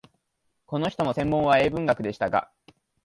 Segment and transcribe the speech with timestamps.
[0.65, 2.49] この人も専門は英文学でしたが、